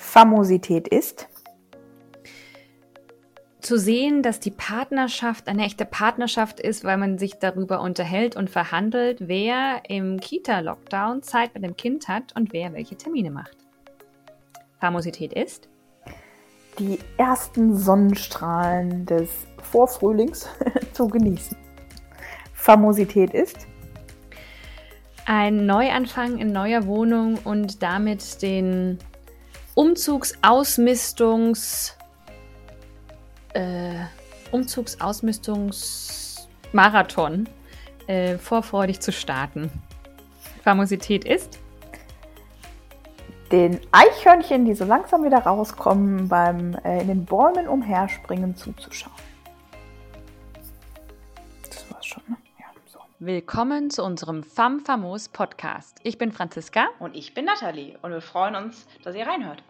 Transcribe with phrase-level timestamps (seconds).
[0.00, 1.28] Famosität ist
[3.60, 8.48] zu sehen, dass die Partnerschaft eine echte Partnerschaft ist, weil man sich darüber unterhält und
[8.48, 13.56] verhandelt, wer im Kita-Lockdown Zeit mit dem Kind hat und wer welche Termine macht.
[14.80, 15.68] Famosität ist
[16.78, 19.28] die ersten Sonnenstrahlen des
[19.62, 20.48] Vorfrühlings
[20.94, 21.56] zu genießen.
[22.54, 23.68] Famosität ist
[25.26, 28.98] ein Neuanfang in neuer Wohnung und damit den
[29.80, 31.96] Umzugsausmistungs
[33.54, 34.04] äh,
[34.52, 37.48] Umzugsausmistungsmarathon
[38.06, 39.72] äh, vorfreudig zu starten.
[40.62, 41.58] Famosität ist
[43.50, 49.16] den Eichhörnchen, die so langsam wieder rauskommen, beim äh, in den Bäumen umherspringen zuzuschauen.
[51.64, 52.36] Das war's schon, ne?
[52.58, 52.98] Ja, so.
[53.18, 55.96] Willkommen zu unserem Fam Famos Podcast.
[56.02, 56.88] Ich bin Franziska.
[56.98, 57.96] Und ich bin Nathalie.
[58.02, 59.62] Und wir freuen uns, dass ihr reinhört.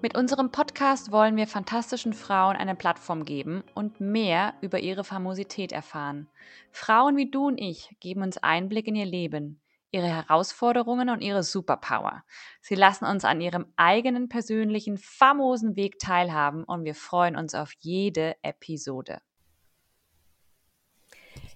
[0.00, 5.72] Mit unserem Podcast wollen wir fantastischen Frauen eine Plattform geben und mehr über ihre Famosität
[5.72, 6.28] erfahren.
[6.70, 11.42] Frauen wie du und ich geben uns Einblick in ihr Leben, ihre Herausforderungen und ihre
[11.42, 12.24] Superpower.
[12.60, 17.72] Sie lassen uns an ihrem eigenen persönlichen, famosen Weg teilhaben und wir freuen uns auf
[17.78, 19.20] jede Episode.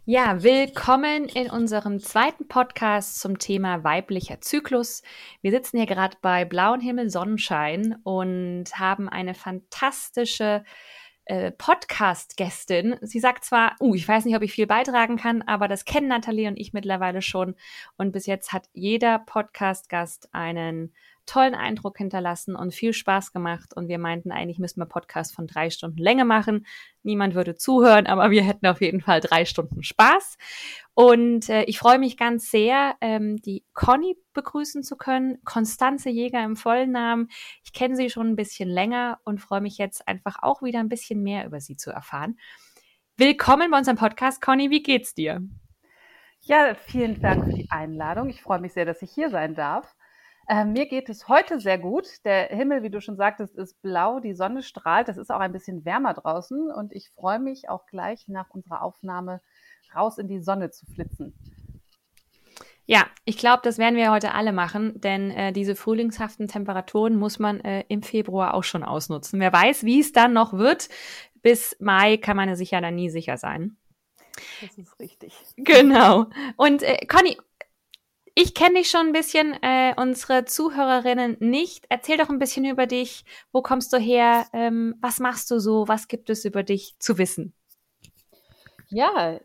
[0.09, 5.03] Ja, willkommen in unserem zweiten Podcast zum Thema weiblicher Zyklus.
[5.43, 10.63] Wir sitzen hier gerade bei blauem Himmel, Sonnenschein und haben eine fantastische
[11.25, 12.99] äh, Podcast-Gästin.
[13.03, 16.07] Sie sagt zwar, uh, ich weiß nicht, ob ich viel beitragen kann, aber das kennen
[16.07, 17.57] Nathalie und ich mittlerweile schon.
[17.97, 20.95] Und bis jetzt hat jeder Podcast-Gast einen
[21.27, 23.75] tollen Eindruck hinterlassen und viel Spaß gemacht.
[23.75, 26.67] Und wir meinten, eigentlich müssten wir Podcast von drei Stunden Länge machen.
[27.03, 30.39] Niemand würde zuhören, aber wir hätten auf jeden Fall drei Stunden Spaß.
[30.95, 35.39] Und äh, ich freue mich ganz sehr, ähm, die Conny begrüßen zu können.
[35.45, 37.29] Konstanze Jäger im vollen Namen.
[37.65, 40.89] Ich kenne sie schon ein bisschen länger und freue mich jetzt einfach auch wieder ein
[40.89, 42.39] bisschen mehr über sie zu erfahren.
[43.17, 44.41] Willkommen bei unserem Podcast.
[44.41, 45.43] Conny, wie geht's dir?
[46.43, 48.29] Ja, vielen Dank für die Einladung.
[48.29, 49.97] Ich freue mich sehr, dass ich hier sein darf.
[50.49, 52.25] Äh, mir geht es heute sehr gut.
[52.25, 55.09] Der Himmel, wie du schon sagtest, ist blau, die Sonne strahlt.
[55.09, 58.83] Es ist auch ein bisschen wärmer draußen und ich freue mich auch gleich nach unserer
[58.83, 59.41] Aufnahme
[59.95, 61.35] raus in die Sonne zu flitzen.
[62.89, 67.41] Ja, ich glaube, das werden wir heute alle machen, denn äh, diese frühlingshaften Temperaturen muss
[67.41, 69.41] man äh, im Februar auch schon ausnutzen.
[69.41, 70.89] Wer weiß, wie es dann noch wird.
[71.43, 73.77] Bis Mai kann man sich ja dann nie sicher sein.
[74.61, 75.35] Das ist richtig.
[75.57, 76.27] Genau.
[76.57, 77.37] Und äh, Conny,
[78.39, 81.87] ich kenne dich schon ein bisschen, äh, unsere Zuhörerinnen nicht.
[81.89, 83.25] Erzähl doch ein bisschen über dich.
[83.51, 84.45] Wo kommst du her?
[84.53, 85.89] Ähm, was machst du so?
[85.89, 87.55] Was gibt es über dich zu wissen?
[88.89, 89.41] Ja,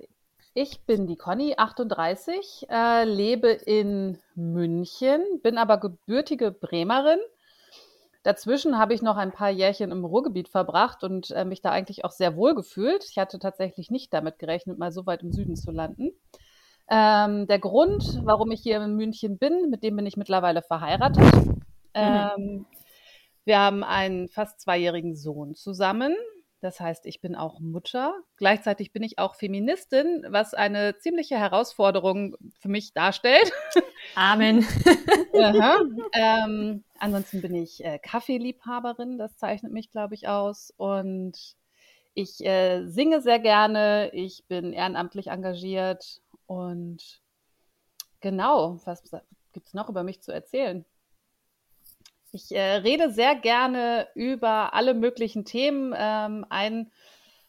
[0.53, 7.19] ich bin die Conny, 38, äh, lebe in München, bin aber gebürtige Bremerin.
[8.23, 12.03] Dazwischen habe ich noch ein paar Jährchen im Ruhrgebiet verbracht und äh, mich da eigentlich
[12.03, 13.05] auch sehr wohl gefühlt.
[13.09, 16.11] Ich hatte tatsächlich nicht damit gerechnet, mal so weit im Süden zu landen.
[16.93, 21.23] Ähm, der Grund, warum ich hier in München bin, mit dem bin ich mittlerweile verheiratet.
[21.33, 21.61] Mhm.
[21.93, 22.65] Ähm,
[23.45, 26.13] wir haben einen fast zweijährigen Sohn zusammen.
[26.59, 28.13] Das heißt, ich bin auch Mutter.
[28.35, 33.53] Gleichzeitig bin ich auch Feministin, was eine ziemliche Herausforderung für mich darstellt.
[34.15, 34.67] Amen.
[36.13, 40.73] ähm, ansonsten bin ich äh, Kaffeeliebhaberin, das zeichnet mich, glaube ich, aus.
[40.75, 41.55] Und
[42.13, 46.21] ich äh, singe sehr gerne, ich bin ehrenamtlich engagiert
[46.51, 47.21] und
[48.19, 49.03] genau, was
[49.53, 50.83] gibt es noch über mich zu erzählen?
[52.33, 55.93] Ich äh, rede sehr gerne über alle möglichen Themen.
[55.97, 56.91] Ähm, ein,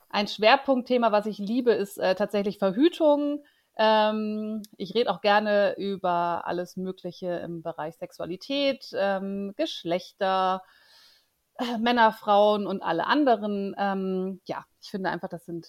[0.08, 3.44] ein Schwerpunktthema, was ich liebe, ist äh, tatsächlich Verhütung.
[3.76, 10.62] Ähm, ich rede auch gerne über alles Mögliche im Bereich Sexualität, ähm, Geschlechter,
[11.58, 13.74] äh, Männer, Frauen und alle anderen.
[13.76, 15.66] Ähm, ja, ich finde einfach, das sind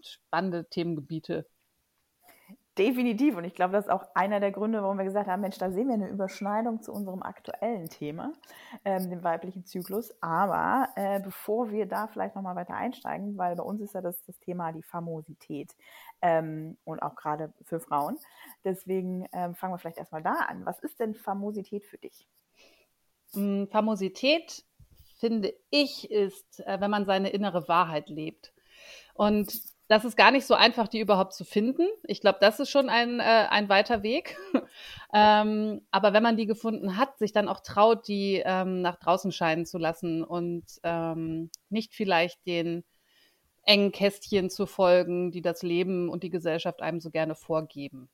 [0.00, 1.46] spannende Themengebiete,
[2.76, 3.36] Definitiv.
[3.36, 5.70] Und ich glaube, das ist auch einer der Gründe, warum wir gesagt haben, Mensch, da
[5.70, 8.32] sehen wir eine Überschneidung zu unserem aktuellen Thema,
[8.84, 10.12] ähm, dem weiblichen Zyklus.
[10.20, 14.20] Aber äh, bevor wir da vielleicht nochmal weiter einsteigen, weil bei uns ist ja das,
[14.24, 15.70] das Thema die Famosität
[16.20, 18.18] ähm, und auch gerade für Frauen.
[18.64, 20.66] Deswegen ähm, fangen wir vielleicht erstmal da an.
[20.66, 22.26] Was ist denn Famosität für dich?
[23.34, 24.64] Hm, Famosität,
[25.20, 28.52] finde ich, ist, äh, wenn man seine innere Wahrheit lebt.
[29.14, 31.86] Und das ist gar nicht so einfach, die überhaupt zu finden.
[32.04, 34.36] Ich glaube, das ist schon ein, äh, ein weiter Weg.
[35.14, 39.30] ähm, aber wenn man die gefunden hat, sich dann auch traut, die ähm, nach draußen
[39.30, 42.82] scheinen zu lassen und ähm, nicht vielleicht den
[43.66, 48.08] engen Kästchen zu folgen, die das Leben und die Gesellschaft einem so gerne vorgeben.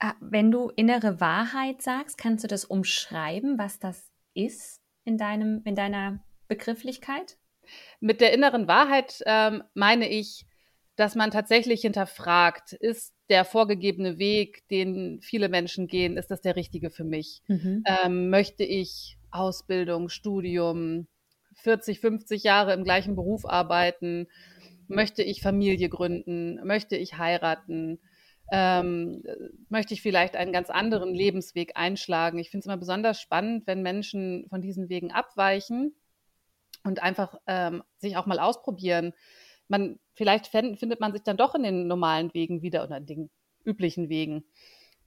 [0.00, 5.62] Ah, wenn du innere Wahrheit sagst, kannst du das umschreiben, was das ist in deinem,
[5.64, 7.38] in deiner Begrifflichkeit?
[8.00, 10.46] Mit der inneren Wahrheit ähm, meine ich,
[10.96, 16.56] dass man tatsächlich hinterfragt, ist der vorgegebene Weg, den viele Menschen gehen, ist das der
[16.56, 17.42] richtige für mich?
[17.48, 17.82] Mhm.
[17.86, 21.08] Ähm, möchte ich Ausbildung, Studium,
[21.56, 24.28] 40, 50 Jahre im gleichen Beruf arbeiten?
[24.86, 26.64] Möchte ich Familie gründen?
[26.64, 27.98] Möchte ich heiraten?
[28.52, 29.22] Ähm,
[29.70, 32.38] möchte ich vielleicht einen ganz anderen Lebensweg einschlagen?
[32.38, 35.94] Ich finde es immer besonders spannend, wenn Menschen von diesen Wegen abweichen
[36.84, 39.12] und einfach ähm, sich auch mal ausprobieren.
[39.68, 43.30] Man, vielleicht findet man sich dann doch in den normalen Wegen wieder oder in den
[43.64, 44.44] üblichen Wegen.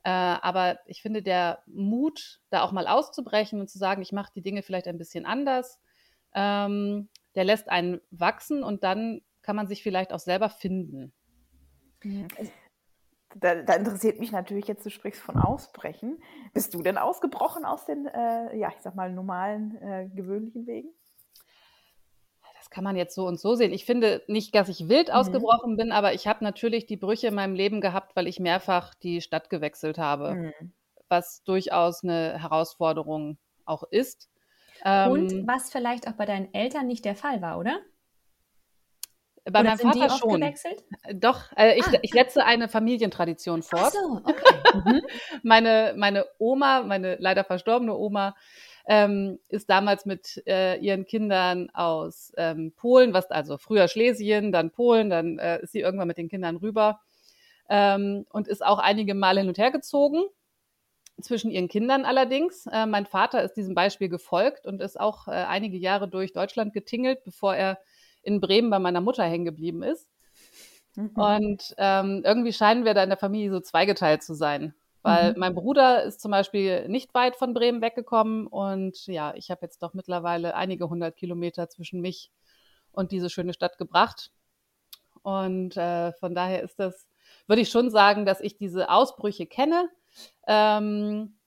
[0.03, 4.31] Äh, aber ich finde, der Mut, da auch mal auszubrechen und zu sagen, ich mache
[4.35, 5.79] die Dinge vielleicht ein bisschen anders,
[6.33, 11.13] ähm, der lässt einen wachsen und dann kann man sich vielleicht auch selber finden.
[13.35, 16.21] Da, da, interessiert mich natürlich jetzt, du sprichst von Ausbrechen.
[16.53, 20.89] Bist du denn ausgebrochen aus den, äh, ja, ich sag mal, normalen, äh, gewöhnlichen Wegen?
[22.67, 23.71] Das kann man jetzt so und so sehen.
[23.71, 25.13] Ich finde nicht, dass ich wild mhm.
[25.13, 28.93] ausgebrochen bin, aber ich habe natürlich die Brüche in meinem Leben gehabt, weil ich mehrfach
[28.93, 30.73] die Stadt gewechselt habe, mhm.
[31.07, 34.29] was durchaus eine Herausforderung auch ist.
[34.83, 37.79] Und ähm, was vielleicht auch bei deinen Eltern nicht der Fall war, oder?
[39.45, 40.41] Bei Oder meinem Vater schon.
[40.41, 40.83] Gewechselt?
[41.13, 41.99] Doch, äh, ich, ah.
[42.01, 43.81] ich setze eine Familientradition fort.
[43.85, 45.01] Ach so, okay.
[45.43, 48.35] Meine, meine Oma, meine leider verstorbene Oma,
[48.87, 54.71] ähm, ist damals mit äh, ihren Kindern aus ähm, Polen, was also früher Schlesien, dann
[54.71, 57.01] Polen, dann äh, ist sie irgendwann mit den Kindern rüber
[57.69, 60.23] ähm, und ist auch einige Male hin und her gezogen
[61.21, 62.65] zwischen ihren Kindern allerdings.
[62.67, 66.73] Äh, mein Vater ist diesem Beispiel gefolgt und ist auch äh, einige Jahre durch Deutschland
[66.73, 67.79] getingelt, bevor er
[68.23, 70.07] in Bremen bei meiner Mutter hängen geblieben ist.
[70.95, 71.09] Mhm.
[71.09, 74.73] Und ähm, irgendwie scheinen wir da in der Familie so zweigeteilt zu sein.
[75.03, 75.39] Weil mhm.
[75.39, 79.81] mein Bruder ist zum Beispiel nicht weit von Bremen weggekommen und ja, ich habe jetzt
[79.83, 82.31] doch mittlerweile einige hundert Kilometer zwischen mich
[82.91, 84.31] und diese schöne Stadt gebracht.
[85.21, 87.07] Und äh, von daher ist das,
[87.47, 89.89] würde ich schon sagen, dass ich diese Ausbrüche kenne.
[90.47, 91.37] Ähm,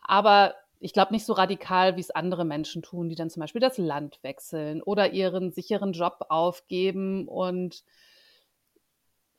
[0.00, 3.60] aber ich glaube nicht so radikal, wie es andere Menschen tun, die dann zum Beispiel
[3.60, 7.82] das Land wechseln oder ihren sicheren Job aufgeben und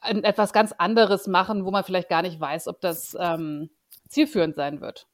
[0.01, 3.69] etwas ganz anderes machen, wo man vielleicht gar nicht weiß, ob das ähm,
[4.07, 5.07] zielführend sein wird.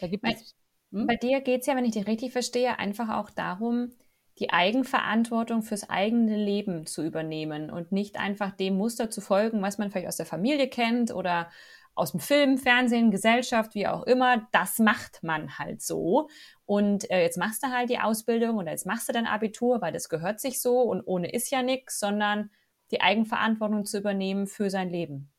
[0.00, 0.54] Da gibt bei, es,
[0.92, 1.06] hm?
[1.06, 3.92] bei dir geht es ja, wenn ich dich richtig verstehe, einfach auch darum,
[4.38, 9.78] die Eigenverantwortung fürs eigene Leben zu übernehmen und nicht einfach dem Muster zu folgen, was
[9.78, 11.50] man vielleicht aus der Familie kennt oder
[11.94, 16.28] aus dem Film, Fernsehen, Gesellschaft, wie auch immer, das macht man halt so.
[16.64, 19.92] Und äh, jetzt machst du halt die Ausbildung oder jetzt machst du dein Abitur, weil
[19.92, 22.50] das gehört sich so und ohne ist ja nichts, sondern
[22.90, 25.30] die Eigenverantwortung zu übernehmen für sein Leben.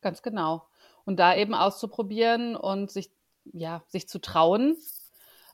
[0.00, 0.66] Ganz genau.
[1.04, 3.10] Und da eben auszuprobieren und sich,
[3.44, 4.76] ja, sich zu trauen,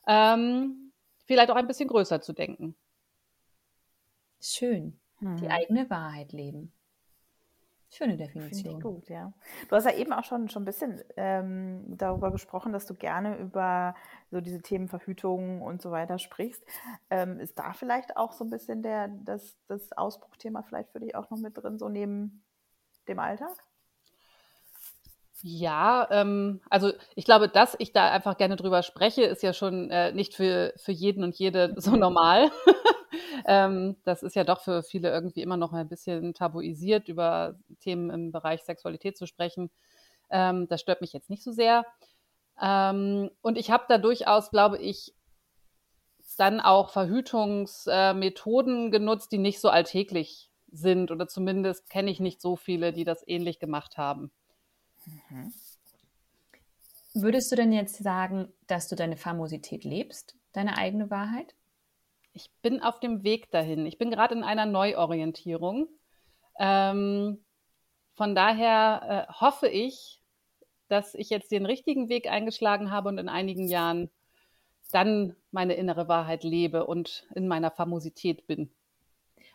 [0.07, 0.91] ähm,
[1.25, 2.75] vielleicht auch ein bisschen größer zu denken.
[4.41, 4.99] Schön.
[5.19, 5.37] Hm.
[5.37, 6.73] Die eigene Wahrheit leben.
[7.93, 8.63] Schöne Definition.
[8.63, 9.31] Finde ich gut, ja.
[9.69, 13.37] Du hast ja eben auch schon, schon ein bisschen ähm, darüber gesprochen, dass du gerne
[13.37, 13.93] über
[14.31, 16.65] so diese Themen Verhütung und so weiter sprichst.
[17.11, 21.15] Ähm, ist da vielleicht auch so ein bisschen der, das, das Ausbruchthema vielleicht für dich
[21.15, 22.43] auch noch mit drin, so neben
[23.07, 23.55] dem Alltag?
[25.43, 29.91] Ja, ähm, also ich glaube, dass ich da einfach gerne drüber spreche, ist ja schon
[29.91, 32.49] äh, nicht für, für jeden und jede so normal.
[33.45, 38.09] Ähm, das ist ja doch für viele irgendwie immer noch ein bisschen tabuisiert, über Themen
[38.09, 39.69] im Bereich Sexualität zu sprechen.
[40.29, 41.85] Ähm, das stört mich jetzt nicht so sehr.
[42.61, 45.13] Ähm, und ich habe da durchaus, glaube ich,
[46.37, 51.11] dann auch Verhütungsmethoden äh, genutzt, die nicht so alltäglich sind.
[51.11, 54.31] Oder zumindest kenne ich nicht so viele, die das ähnlich gemacht haben.
[55.05, 55.53] Mhm.
[57.13, 61.53] Würdest du denn jetzt sagen, dass du deine Famosität lebst, deine eigene Wahrheit?
[62.33, 63.85] Ich bin auf dem Weg dahin.
[63.85, 65.87] Ich bin gerade in einer Neuorientierung.
[66.59, 67.43] Ähm,
[68.15, 70.21] von daher äh, hoffe ich,
[70.87, 74.09] dass ich jetzt den richtigen Weg eingeschlagen habe und in einigen Jahren
[74.91, 78.71] dann meine innere Wahrheit lebe und in meiner Famosität bin.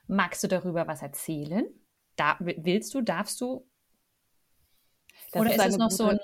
[0.09, 1.67] Magst du darüber was erzählen?
[2.17, 3.65] Da, willst du, darfst du?
[5.31, 6.19] Das Oder ist, ist es noch gute, so ein.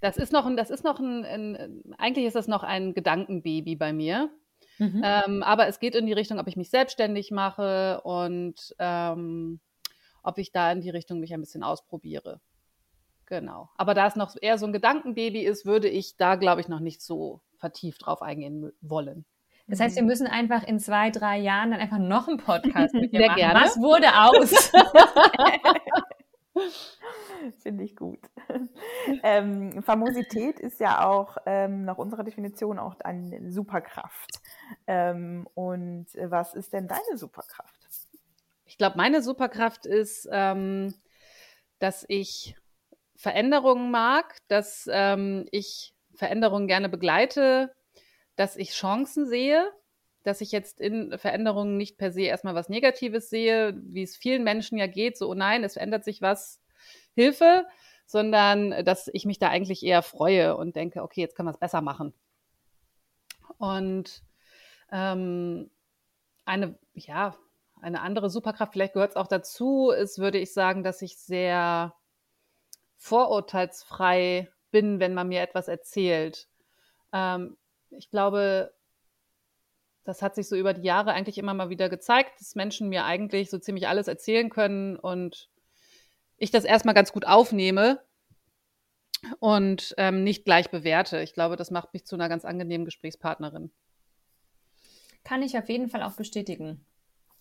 [0.00, 3.76] Das ist noch ein, das ist noch ein, ein, eigentlich ist das noch ein Gedankenbaby
[3.76, 4.30] bei mir.
[4.78, 5.02] Mhm.
[5.04, 9.60] Ähm, aber es geht in die Richtung, ob ich mich selbstständig mache und ähm,
[10.22, 12.40] ob ich da in die Richtung mich ein bisschen ausprobiere.
[13.26, 13.68] Genau.
[13.76, 16.80] Aber da es noch eher so ein Gedankenbaby ist, würde ich da, glaube ich, noch
[16.80, 19.26] nicht so vertieft drauf eingehen wollen.
[19.66, 20.08] Das heißt, wir mhm.
[20.08, 23.38] müssen einfach in zwei, drei Jahren dann einfach noch einen Podcast mit dir Sehr machen.
[23.38, 23.60] Gerne.
[23.60, 24.72] Was wurde aus?
[27.62, 28.20] Finde ich gut.
[29.22, 34.40] Ähm, Famosität ist ja auch ähm, nach unserer Definition auch eine Superkraft.
[34.86, 37.88] Ähm, und was ist denn deine Superkraft?
[38.66, 40.94] Ich glaube, meine Superkraft ist, ähm,
[41.78, 42.54] dass ich
[43.16, 47.74] Veränderungen mag, dass ähm, ich Veränderungen gerne begleite,
[48.36, 49.72] dass ich Chancen sehe,
[50.22, 54.44] dass ich jetzt in Veränderungen nicht per se erstmal was Negatives sehe, wie es vielen
[54.44, 56.60] Menschen ja geht, so, oh nein, es verändert sich was,
[57.18, 57.66] Hilfe,
[58.06, 61.58] sondern dass ich mich da eigentlich eher freue und denke, okay, jetzt können wir es
[61.58, 62.14] besser machen.
[63.58, 64.22] Und
[64.92, 65.70] ähm,
[66.44, 67.36] eine, ja,
[67.80, 71.94] eine andere Superkraft, vielleicht gehört es auch dazu, ist, würde ich sagen, dass ich sehr
[72.96, 76.48] vorurteilsfrei bin, wenn man mir etwas erzählt.
[77.12, 77.56] Ähm,
[77.90, 78.72] ich glaube,
[80.04, 83.04] das hat sich so über die Jahre eigentlich immer mal wieder gezeigt, dass Menschen mir
[83.04, 85.50] eigentlich so ziemlich alles erzählen können und
[86.38, 88.00] ich das erstmal ganz gut aufnehme
[89.40, 91.20] und ähm, nicht gleich bewerte.
[91.20, 93.70] Ich glaube, das macht mich zu einer ganz angenehmen Gesprächspartnerin.
[95.24, 96.84] Kann ich auf jeden Fall auch bestätigen.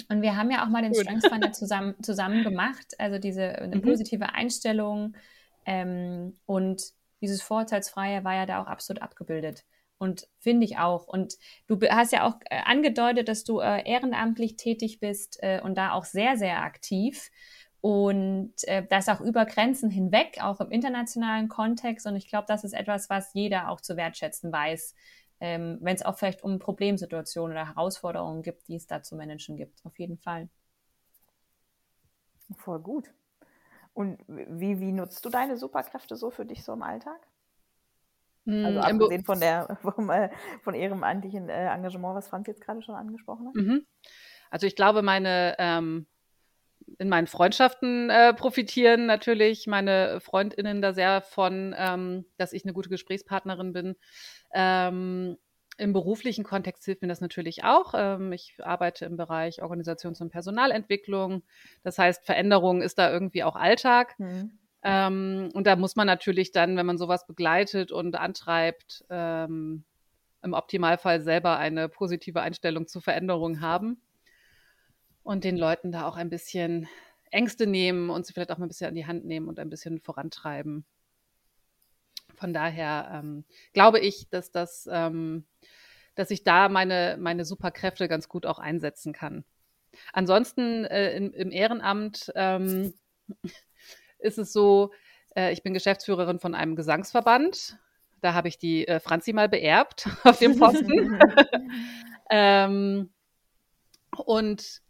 [0.10, 3.78] Und wir haben ja auch mal den Strengths Finder zusammen, zusammen gemacht, also diese eine
[3.78, 3.82] mhm.
[3.82, 5.16] positive Einstellung
[5.66, 6.82] ähm, und
[7.22, 9.66] dieses Vorurteilsfreie war ja da auch absolut abgebildet.
[10.00, 11.08] Und finde ich auch.
[11.08, 15.76] Und du hast ja auch äh, angedeutet, dass du äh, ehrenamtlich tätig bist äh, und
[15.76, 17.32] da auch sehr, sehr aktiv.
[17.82, 22.08] Und äh, das auch über Grenzen hinweg, auch im internationalen Kontext.
[22.08, 24.96] Und ich glaube, das ist etwas, was jeder auch zu wertschätzen weiß,
[25.40, 29.56] ähm, wenn es auch vielleicht um Problemsituationen oder Herausforderungen gibt, die es da zu managen
[29.56, 29.86] gibt.
[29.86, 30.50] Auf jeden Fall.
[32.58, 33.12] Voll gut.
[33.94, 37.20] Und wie, wie nutzt du deine Superkräfte so für dich so im Alltag?
[38.46, 40.30] Also hm, abgesehen von der vom, äh,
[40.62, 43.56] von ihrem eigentlichen äh, Engagement, was Franz jetzt gerade schon angesprochen hat.
[43.56, 43.86] Mhm.
[44.50, 46.08] Also ich glaube, meine ähm,
[47.00, 52.74] in meinen Freundschaften äh, profitieren natürlich meine Freundinnen da sehr von, ähm, dass ich eine
[52.74, 53.96] gute Gesprächspartnerin bin.
[54.54, 55.38] Ähm,
[55.78, 57.94] Im beruflichen Kontext hilft mir das natürlich auch.
[57.96, 61.44] Ähm, ich arbeite im Bereich Organisations- und Personalentwicklung.
[61.84, 64.18] Das heißt, Veränderung ist da irgendwie auch Alltag.
[64.18, 64.58] Mhm.
[64.84, 69.84] Ähm, und da muss man natürlich dann, wenn man sowas begleitet und antreibt, ähm,
[70.44, 74.02] im Optimalfall selber eine positive Einstellung zur Veränderung haben
[75.28, 76.88] und den Leuten da auch ein bisschen
[77.32, 79.70] Ängste nehmen und sie vielleicht auch mal ein bisschen an die Hand nehmen und ein
[79.70, 80.86] bisschen vorantreiben.
[82.36, 83.44] Von daher ähm,
[83.74, 85.46] glaube ich, dass das, ähm,
[86.16, 89.44] dass ich da meine, meine Superkräfte ganz gut auch einsetzen kann.
[90.14, 92.94] Ansonsten äh, in, im Ehrenamt ähm,
[94.20, 94.94] ist es so,
[95.36, 97.78] äh, ich bin Geschäftsführerin von einem Gesangsverband.
[98.22, 101.20] Da habe ich die äh, Franzi mal beerbt auf dem Posten.
[102.30, 103.10] ähm,
[104.16, 104.87] und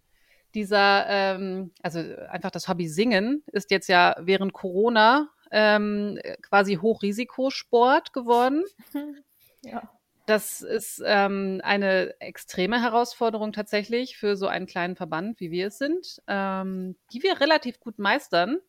[0.58, 2.00] dieser, ähm, also
[2.30, 8.64] einfach das Hobby Singen ist jetzt ja während Corona ähm, quasi Hochrisikosport geworden.
[9.64, 9.90] Ja.
[10.28, 15.80] Das ist ähm, eine extreme Herausforderung tatsächlich für so einen kleinen Verband, wie wir es
[15.80, 18.60] sind, ähm, die wir relativ gut meistern.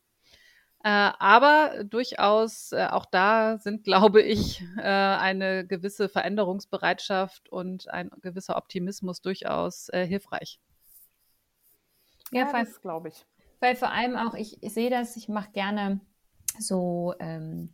[0.83, 8.09] Äh, aber durchaus äh, auch da sind, glaube ich, äh, eine gewisse Veränderungsbereitschaft und ein
[8.21, 10.59] gewisser Optimismus durchaus äh, hilfreich.
[12.31, 13.25] Ja, ja das glaube ich.
[13.59, 15.99] Weil vor allem auch, ich, ich sehe das, ich mache gerne
[16.57, 17.73] so ähm,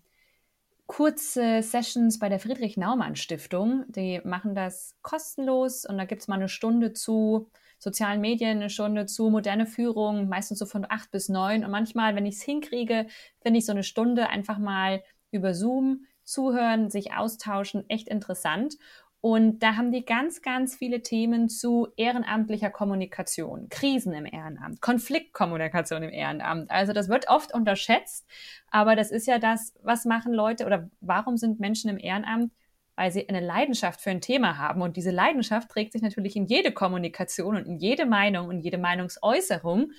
[0.88, 3.86] kurze Sessions bei der Friedrich Naumann Stiftung.
[3.88, 8.70] Die machen das kostenlos und da gibt es mal eine Stunde zu sozialen Medien, eine
[8.70, 11.64] Stunde zu moderne Führung, meistens so von acht bis neun.
[11.64, 13.08] Und manchmal, wenn ich es hinkriege,
[13.42, 18.78] finde ich so eine Stunde einfach mal über Zoom zuhören, sich austauschen, echt interessant.
[19.26, 26.04] Und da haben die ganz, ganz viele Themen zu ehrenamtlicher Kommunikation, Krisen im Ehrenamt, Konfliktkommunikation
[26.04, 26.70] im Ehrenamt.
[26.70, 28.28] Also das wird oft unterschätzt,
[28.70, 32.54] aber das ist ja das, was machen Leute oder warum sind Menschen im Ehrenamt?
[32.96, 34.84] Weil sie eine Leidenschaft für ein Thema haben.
[34.84, 38.78] Und diese Leidenschaft trägt sich natürlich in jede Kommunikation und in jede Meinung und jede
[38.78, 39.90] Meinungsäußerung.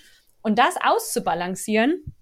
[0.40, 2.14] Und das auszubalancieren,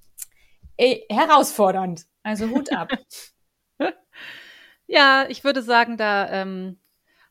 [0.79, 2.07] eh, herausfordernd.
[2.23, 2.89] Also Hut ab.
[4.87, 6.79] Ja, ich würde sagen, da ähm,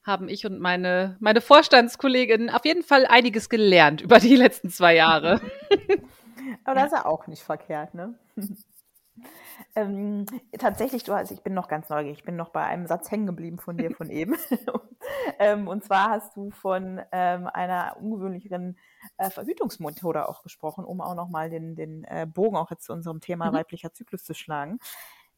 [0.05, 4.95] haben ich und meine, meine Vorstandskollegin auf jeden Fall einiges gelernt über die letzten zwei
[4.95, 5.39] Jahre.
[6.65, 8.15] Aber das ist ja auch nicht verkehrt, ne?
[9.75, 10.25] ähm,
[10.57, 13.25] tatsächlich, du hast, ich bin noch ganz neugierig, ich bin noch bei einem Satz hängen
[13.25, 14.35] geblieben von dir von eben.
[15.39, 18.77] ähm, und zwar hast du von ähm, einer ungewöhnlicheren
[19.17, 23.21] äh, Verhütungsmethode auch gesprochen, um auch nochmal den, den äh, Bogen auch jetzt zu unserem
[23.21, 23.55] Thema mhm.
[23.55, 24.79] weiblicher Zyklus zu schlagen.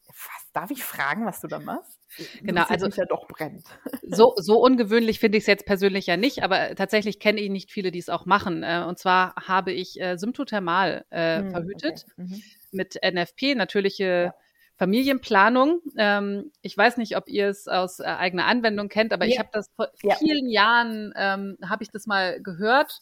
[0.08, 2.00] Was, darf ich fragen, was du da machst?
[2.42, 3.66] Genau, also ja doch brennt.
[4.04, 7.72] So, so ungewöhnlich finde ich es jetzt persönlich ja nicht, aber tatsächlich kenne ich nicht
[7.72, 8.64] viele, die es auch machen.
[8.64, 12.14] Äh, und zwar habe ich äh, Symptothermal äh, hm, verhütet okay.
[12.18, 12.44] mhm.
[12.72, 14.36] mit NFP, natürliche ja.
[14.78, 15.82] Familienplanung.
[15.98, 19.34] Ähm, ich weiß nicht, ob ihr es aus äh, eigener Anwendung kennt, aber ja.
[19.34, 23.02] ich habe das vor vielen Jahren ähm, habe ich das mal gehört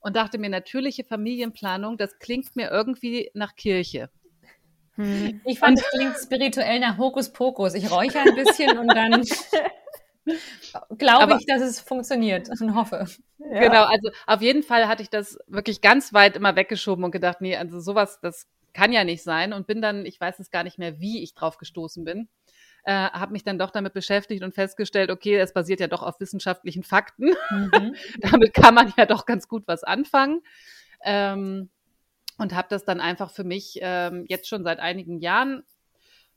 [0.00, 4.10] und dachte mir, natürliche Familienplanung, das klingt mir irgendwie nach Kirche.
[4.98, 5.40] Hm.
[5.44, 7.74] Ich fand, es klingt spirituell nach Hokuspokus.
[7.74, 9.22] Ich räuchere ein bisschen und dann
[10.98, 13.06] glaube ich, dass es funktioniert und hoffe.
[13.38, 13.60] Ja.
[13.60, 17.40] Genau, also auf jeden Fall hatte ich das wirklich ganz weit immer weggeschoben und gedacht,
[17.40, 20.64] nee, also sowas, das kann ja nicht sein und bin dann, ich weiß es gar
[20.64, 22.28] nicht mehr, wie ich drauf gestoßen bin.
[22.82, 26.18] Äh, habe mich dann doch damit beschäftigt und festgestellt, okay, es basiert ja doch auf
[26.18, 27.34] wissenschaftlichen Fakten.
[27.50, 27.94] Mhm.
[28.20, 30.42] damit kann man ja doch ganz gut was anfangen.
[31.04, 31.70] Ähm,
[32.38, 35.64] und habe das dann einfach für mich ähm, jetzt schon seit einigen Jahren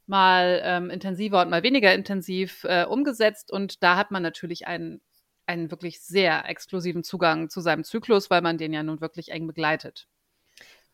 [0.07, 3.51] mal ähm, intensiver und mal weniger intensiv äh, umgesetzt.
[3.51, 4.99] Und da hat man natürlich einen,
[5.45, 9.47] einen wirklich sehr exklusiven Zugang zu seinem Zyklus, weil man den ja nun wirklich eng
[9.47, 10.07] begleitet.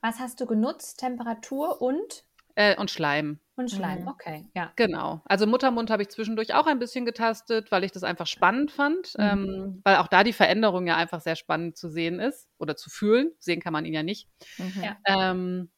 [0.01, 0.99] Was hast du genutzt?
[0.99, 2.25] Temperatur und?
[2.57, 3.39] Äh, und Schleim.
[3.55, 4.07] Und Schleim, mhm.
[4.07, 4.71] okay, ja.
[4.75, 5.21] Genau.
[5.25, 9.15] Also Muttermund habe ich zwischendurch auch ein bisschen getastet, weil ich das einfach spannend fand,
[9.15, 9.23] mhm.
[9.23, 12.89] ähm, weil auch da die Veränderung ja einfach sehr spannend zu sehen ist oder zu
[12.89, 13.31] fühlen.
[13.37, 14.27] Sehen kann man ihn ja nicht.
[14.57, 14.83] Mhm.
[14.83, 14.97] Ja.
[15.05, 15.69] Ähm,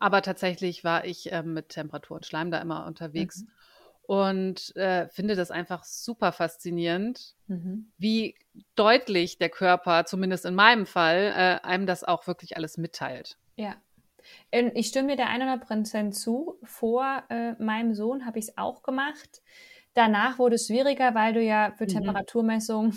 [0.00, 3.48] aber tatsächlich war ich äh, mit Temperatur und Schleim da immer unterwegs mhm.
[4.00, 7.92] und äh, finde das einfach super faszinierend, mhm.
[7.98, 8.34] wie
[8.76, 13.36] deutlich der Körper, zumindest in meinem Fall, äh, einem das auch wirklich alles mitteilt.
[13.56, 13.74] Ja.
[14.52, 16.58] Ähm, ich stimme mir der 100% zu.
[16.62, 19.42] Vor äh, meinem Sohn habe ich es auch gemacht.
[19.94, 21.88] Danach wurde es schwieriger, weil du ja für mhm.
[21.88, 22.92] Temperaturmessung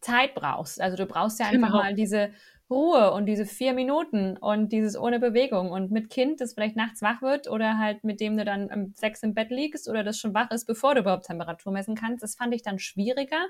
[0.00, 0.80] Zeit brauchst.
[0.80, 1.82] Also du brauchst ja einfach genau.
[1.82, 2.30] mal diese
[2.70, 5.70] Ruhe und diese vier Minuten und dieses ohne Bewegung.
[5.70, 8.94] Und mit Kind, das vielleicht nachts wach wird oder halt mit dem du dann um
[8.94, 12.22] sechs im Bett liegst oder das schon wach ist, bevor du überhaupt Temperatur messen kannst,
[12.22, 13.44] das fand ich dann schwieriger.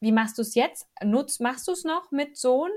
[0.00, 0.88] Wie machst du es jetzt?
[1.04, 2.70] Nutz, machst du es noch mit Sohn?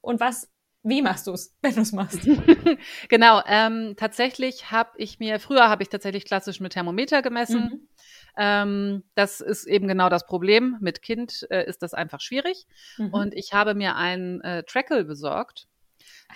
[0.00, 0.50] Und was
[0.82, 2.20] wie machst du es, wenn du es machst?
[3.08, 7.60] genau, ähm, tatsächlich habe ich mir, früher habe ich tatsächlich klassisch mit Thermometer gemessen.
[7.60, 7.88] Mhm.
[8.36, 10.76] Ähm, das ist eben genau das Problem.
[10.80, 12.66] Mit Kind äh, ist das einfach schwierig.
[12.96, 13.12] Mhm.
[13.12, 15.66] Und ich habe mir einen äh, Trackle besorgt.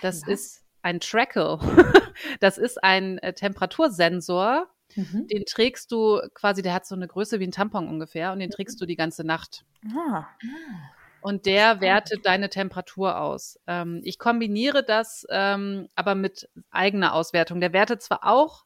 [0.01, 0.27] Das Was?
[0.27, 1.59] ist ein Trackle.
[2.39, 4.69] das ist ein äh, Temperatursensor.
[4.95, 5.27] Mhm.
[5.27, 8.51] Den trägst du quasi, der hat so eine Größe wie ein Tampon ungefähr und den
[8.51, 9.65] trägst du die ganze Nacht.
[9.95, 10.19] Ah.
[10.19, 10.94] ah
[11.25, 13.59] und der wertet deine Temperatur aus.
[13.65, 17.59] Ähm, ich kombiniere das ähm, aber mit eigener Auswertung.
[17.59, 18.63] Der wertet zwar auch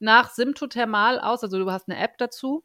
[0.00, 2.64] nach Symptothermal aus, also du hast eine App dazu,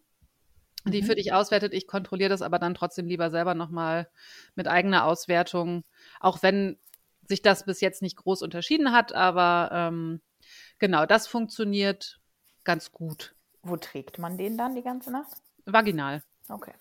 [0.83, 1.05] die mhm.
[1.05, 1.75] für dich auswertet.
[1.75, 4.09] Ich kontrolliere das aber dann trotzdem lieber selber nochmal
[4.55, 5.83] mit eigener Auswertung,
[6.19, 6.79] auch wenn
[7.29, 10.21] sich das bis jetzt nicht groß unterschieden hat, aber ähm,
[10.79, 12.19] genau, das funktioniert
[12.63, 13.35] ganz gut.
[13.61, 15.37] Wo trägt man den dann die ganze Nacht?
[15.65, 16.23] Vaginal.
[16.49, 16.73] Okay.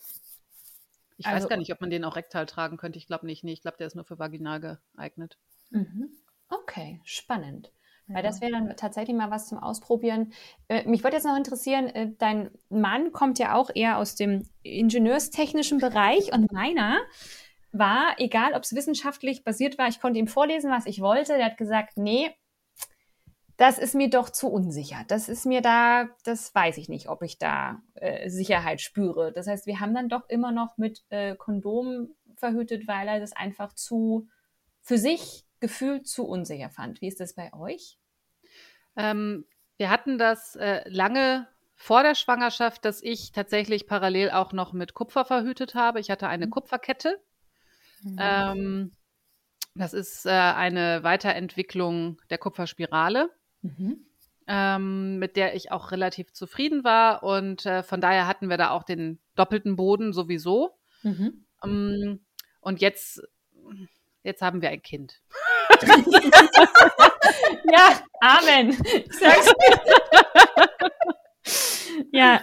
[1.17, 2.99] Ich also, weiß gar nicht, ob man den auch rektal tragen könnte.
[2.99, 3.45] Ich glaube nicht.
[3.45, 5.39] Nee, ich glaube, der ist nur für vaginal geeignet.
[5.71, 6.11] Mhm.
[6.49, 7.73] Okay, spannend.
[8.07, 10.33] Weil das wäre dann tatsächlich mal was zum Ausprobieren.
[10.69, 14.47] Äh, mich würde jetzt noch interessieren, äh, dein Mann kommt ja auch eher aus dem
[14.63, 16.99] ingenieurstechnischen Bereich und meiner
[17.73, 21.37] war, egal ob es wissenschaftlich basiert war, ich konnte ihm vorlesen, was ich wollte.
[21.37, 22.31] Der hat gesagt, nee,
[23.57, 25.05] das ist mir doch zu unsicher.
[25.07, 29.33] Das ist mir da, das weiß ich nicht, ob ich da äh, Sicherheit spüre.
[29.33, 33.33] Das heißt, wir haben dann doch immer noch mit äh, Kondom verhütet, weil er das
[33.33, 34.29] einfach zu,
[34.83, 37.01] für sich gefühlt zu unsicher fand.
[37.01, 37.99] Wie ist das bei euch?
[38.97, 39.45] Ähm,
[39.77, 44.95] wir hatten das äh, lange vor der Schwangerschaft, dass ich tatsächlich parallel auch noch mit
[44.95, 46.01] Kupfer verhütet habe.
[46.01, 46.51] Ich hatte eine mhm.
[46.51, 47.21] Kupferkette.
[48.03, 48.19] Mhm.
[48.21, 48.93] Ähm,
[49.77, 53.31] das ist äh, eine Weiterentwicklung der Kupferspirale
[53.65, 54.07] mhm.
[54.47, 57.23] ähm, mit der ich auch relativ zufrieden war.
[57.23, 60.79] Und äh, von daher hatten wir da auch den doppelten Boden sowieso.
[61.03, 61.45] Mhm.
[61.65, 62.21] Ähm,
[62.61, 63.23] und jetzt,
[64.23, 65.21] jetzt haben wir ein Kind.
[67.73, 68.71] ja, Amen.
[72.13, 72.43] ja,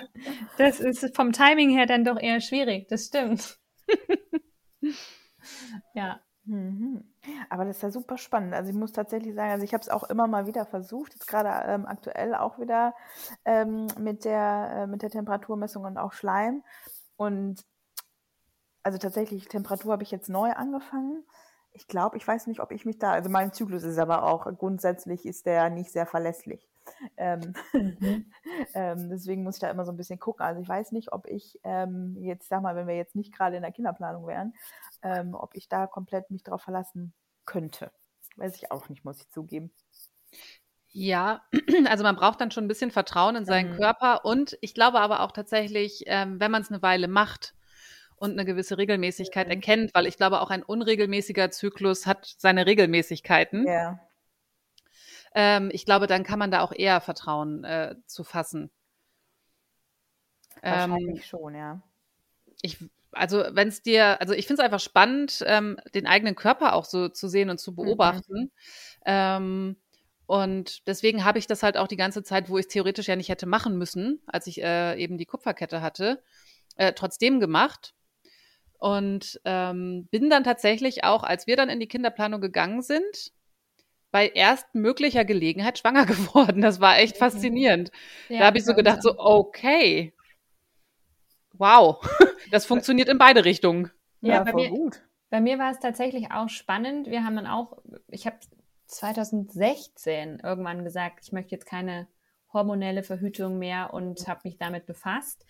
[0.58, 2.88] das ist vom Timing her dann doch eher schwierig.
[2.88, 3.58] Das stimmt.
[5.96, 6.20] ja.
[6.46, 7.11] Mhm.
[7.50, 8.54] Aber das ist ja super spannend.
[8.54, 11.28] Also ich muss tatsächlich sagen, also ich habe es auch immer mal wieder versucht, jetzt
[11.28, 12.96] gerade ähm, aktuell auch wieder
[13.46, 16.64] ähm, mit, der, äh, mit der Temperaturmessung und auch Schleim.
[17.18, 17.64] Und
[18.84, 21.24] also tatsächlich, Temperatur habe ich jetzt neu angefangen.
[21.74, 24.46] Ich glaube, ich weiß nicht, ob ich mich da, also mein Zyklus ist aber auch,
[24.58, 26.68] grundsätzlich ist der nicht sehr verlässlich.
[27.18, 28.26] Ähm, mhm.
[28.74, 30.46] ähm, deswegen muss ich da immer so ein bisschen gucken.
[30.46, 33.56] Also ich weiß nicht, ob ich ähm, jetzt, sag mal, wenn wir jetzt nicht gerade
[33.56, 34.54] in der Kinderplanung wären,
[35.04, 37.14] ähm, ob ich da komplett mich drauf verlassen
[37.46, 37.92] könnte.
[38.38, 39.72] Weiß ich auch nicht, muss ich zugeben.
[40.94, 41.44] Ja,
[41.88, 43.78] also man braucht dann schon ein bisschen Vertrauen in seinen mhm.
[43.78, 47.56] Körper und ich glaube aber auch tatsächlich, ähm, wenn man es eine Weile macht
[48.18, 49.54] und eine gewisse Regelmäßigkeit mhm.
[49.54, 53.66] erkennt, weil ich glaube auch ein unregelmäßiger Zyklus hat seine Regelmäßigkeiten.
[53.68, 54.00] Ja.
[55.34, 58.70] Ähm, ich glaube, dann kann man da auch eher Vertrauen äh, zu fassen.
[60.62, 61.82] Wahrscheinlich ähm, schon, ja.
[62.62, 62.78] Ich,
[63.12, 66.86] also wenn es dir, also ich finde es einfach spannend, ähm, den eigenen Körper auch
[66.86, 67.76] so zu sehen und zu mhm.
[67.76, 68.40] beobachten.
[68.40, 68.52] Mhm.
[69.06, 69.76] Ähm,
[70.26, 73.16] und deswegen habe ich das halt auch die ganze Zeit, wo ich es theoretisch ja
[73.16, 76.24] nicht hätte machen müssen, als ich äh, eben die Kupferkette hatte,
[76.78, 77.94] äh, trotzdem gemacht.
[78.78, 83.32] Und ähm, bin dann tatsächlich auch, als wir dann in die Kinderplanung gegangen sind,
[84.12, 86.62] bei erst möglicher Gelegenheit schwanger geworden.
[86.62, 87.92] Das war echt faszinierend.
[88.30, 90.14] Ja, da habe ich so gedacht, so, okay,
[91.62, 92.02] wow,
[92.52, 93.92] das funktioniert in beide Richtungen.
[94.20, 95.02] Ja, ja bei voll mir, gut.
[95.30, 97.08] Bei mir war es tatsächlich auch spannend.
[97.08, 97.78] Wir haben dann auch,
[98.10, 98.38] ich habe
[98.88, 102.08] 2016 irgendwann gesagt, ich möchte jetzt keine
[102.52, 105.46] hormonelle Verhütung mehr und habe mich damit befasst.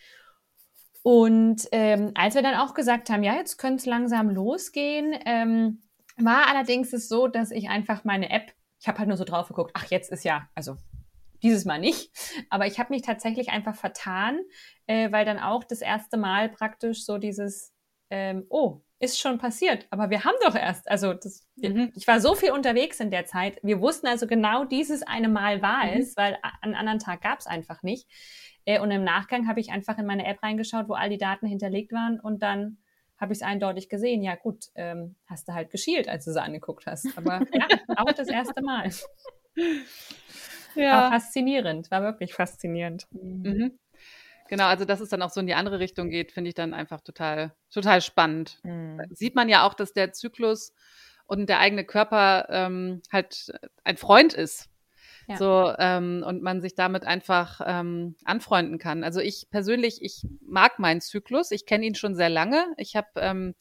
[1.02, 5.82] Und ähm, als wir dann auch gesagt haben, ja, jetzt könnte es langsam losgehen, ähm,
[6.18, 9.48] war allerdings es so, dass ich einfach meine App, ich habe halt nur so drauf
[9.48, 10.78] geguckt, ach, jetzt ist ja, also
[11.44, 12.12] dieses Mal nicht,
[12.50, 14.40] aber ich habe mich tatsächlich einfach vertan,
[14.88, 17.74] äh, weil dann auch das erste Mal praktisch so dieses,
[18.10, 21.92] ähm, oh, ist schon passiert, aber wir haben doch erst, also das, mhm.
[21.96, 25.62] ich war so viel unterwegs in der Zeit, wir wussten also genau dieses eine Mal
[25.62, 26.02] war mhm.
[26.02, 28.08] es, weil einen anderen Tag gab es einfach nicht.
[28.66, 31.48] Äh, und im Nachgang habe ich einfach in meine App reingeschaut, wo all die Daten
[31.48, 32.78] hinterlegt waren und dann
[33.22, 34.24] habe ich es eindeutig gesehen.
[34.24, 37.08] Ja gut, ähm, hast du halt geschielt, als du sie angeguckt hast.
[37.16, 38.90] Aber ja, auch das erste Mal.
[40.76, 41.04] Ja.
[41.04, 43.08] War faszinierend, war wirklich faszinierend.
[43.12, 43.80] Mhm.
[44.50, 46.74] Genau, also dass es dann auch so in die andere Richtung geht, finde ich dann
[46.74, 48.60] einfach total, total spannend.
[48.64, 49.02] Mhm.
[49.12, 50.74] Sieht man ja auch, dass der Zyklus
[51.26, 53.54] und der eigene Körper ähm, halt
[53.86, 54.71] ein Freund ist.
[55.28, 55.38] Ja.
[55.38, 59.04] So, ähm, und man sich damit einfach ähm, anfreunden kann.
[59.04, 61.52] Also ich persönlich, ich mag meinen Zyklus.
[61.52, 62.66] Ich kenne ihn schon sehr lange.
[62.78, 63.56] Ich habe ähm,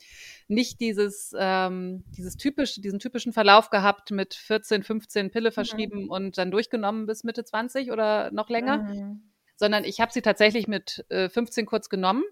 [0.49, 6.11] nicht dieses, ähm, dieses typische, diesen typischen Verlauf gehabt mit 14, 15 Pille verschrieben mhm.
[6.11, 9.23] und dann durchgenommen bis Mitte 20 oder noch länger, mhm.
[9.57, 12.25] sondern ich habe sie tatsächlich mit äh, 15 kurz genommen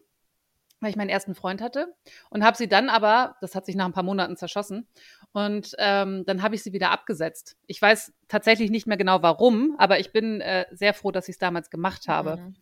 [0.80, 1.94] weil ich meinen ersten Freund hatte
[2.30, 4.86] und habe sie dann aber, das hat sich nach ein paar Monaten zerschossen,
[5.32, 7.56] und ähm, dann habe ich sie wieder abgesetzt.
[7.66, 11.34] Ich weiß tatsächlich nicht mehr genau warum, aber ich bin äh, sehr froh, dass ich
[11.34, 12.56] es damals gemacht habe, mhm.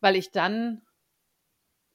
[0.00, 0.82] weil ich dann,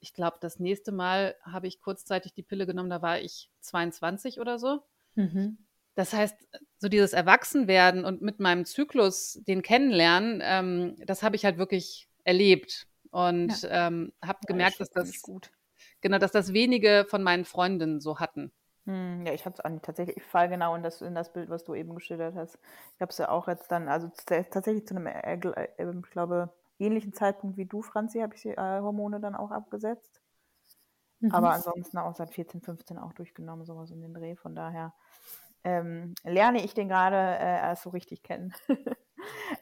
[0.00, 4.40] ich glaube, das nächste Mal habe ich kurzzeitig die Pille genommen, da war ich 22
[4.40, 4.80] oder so.
[5.14, 5.58] Mhm.
[5.96, 6.36] Das heißt,
[6.78, 12.08] so dieses Erwachsenwerden und mit meinem Zyklus den kennenlernen, ähm, das habe ich halt wirklich
[12.24, 13.86] erlebt und ja.
[13.86, 15.52] ähm, habe ja, gemerkt, dass das gut.
[16.00, 18.52] genau, dass das wenige von meinen Freundinnen so hatten.
[18.86, 21.62] Hm, ja, ich habe es tatsächlich, ich fall genau in das, in das Bild, was
[21.62, 22.58] du eben geschildert hast.
[22.96, 26.52] Ich habe es ja auch jetzt dann, also tatsächlich zu einem, äh, äh, ich glaube,
[26.80, 30.20] ähnlichen Zeitpunkt wie du, Franzi, habe ich die äh, Hormone dann auch abgesetzt.
[31.20, 31.30] Mhm.
[31.30, 34.34] Aber ansonsten auch seit 14, 15 auch durchgenommen, sowas in den Dreh.
[34.34, 34.92] Von daher
[35.62, 38.52] ähm, lerne ich den gerade äh, erst so richtig kennen.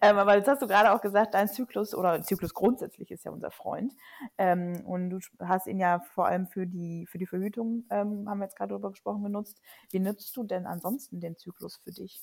[0.01, 3.31] ähm, aber jetzt hast du gerade auch gesagt, dein Zyklus oder Zyklus grundsätzlich ist ja
[3.31, 3.93] unser Freund.
[4.39, 8.39] Ähm, und du hast ihn ja vor allem für die, für die Verhütung, ähm, haben
[8.39, 9.61] wir jetzt gerade darüber gesprochen, genutzt.
[9.91, 12.21] Wie nutzt du denn ansonsten den Zyklus für dich?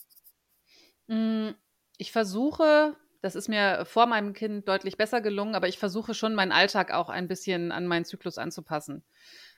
[1.07, 1.49] Mm,
[1.97, 6.35] ich versuche, das ist mir vor meinem Kind deutlich besser gelungen, aber ich versuche schon
[6.35, 9.03] meinen Alltag auch ein bisschen an meinen Zyklus anzupassen.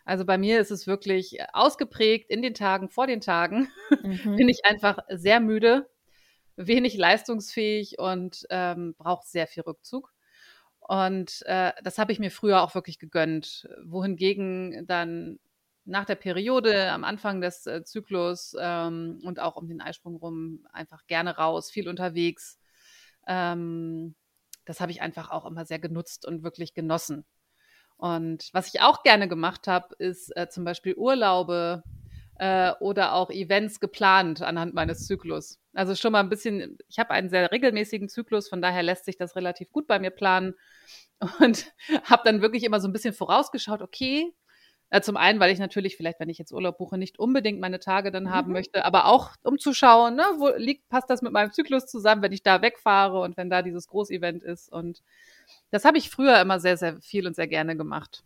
[0.05, 3.69] Also bei mir ist es wirklich ausgeprägt in den Tagen, vor den Tagen
[4.03, 4.35] mhm.
[4.35, 5.89] bin ich einfach sehr müde,
[6.55, 10.13] wenig leistungsfähig und ähm, brauche sehr viel Rückzug.
[10.79, 13.69] Und äh, das habe ich mir früher auch wirklich gegönnt.
[13.83, 15.39] Wohingegen dann
[15.85, 20.67] nach der Periode, am Anfang des äh, Zyklus ähm, und auch um den Eisprung rum
[20.71, 22.59] einfach gerne raus, viel unterwegs.
[23.27, 24.15] Ähm,
[24.65, 27.25] das habe ich einfach auch immer sehr genutzt und wirklich genossen.
[27.97, 31.83] Und was ich auch gerne gemacht habe, ist äh, zum Beispiel Urlaube
[32.39, 35.60] äh, oder auch Events geplant anhand meines Zyklus.
[35.73, 39.17] Also schon mal ein bisschen, ich habe einen sehr regelmäßigen Zyklus, von daher lässt sich
[39.17, 40.55] das relativ gut bei mir planen
[41.39, 41.71] und
[42.03, 44.33] habe dann wirklich immer so ein bisschen vorausgeschaut, okay,
[44.89, 47.79] äh, zum einen, weil ich natürlich vielleicht, wenn ich jetzt Urlaub buche, nicht unbedingt meine
[47.79, 48.31] Tage dann mhm.
[48.31, 51.85] haben möchte, aber auch um zu schauen, ne, wo liegt, passt das mit meinem Zyklus
[51.85, 55.01] zusammen, wenn ich da wegfahre und wenn da dieses Großevent ist und
[55.71, 58.23] das habe ich früher immer sehr, sehr viel und sehr gerne gemacht.